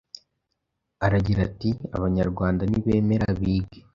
[1.05, 3.79] Aragira ati” Abanyarwanda nibemere bige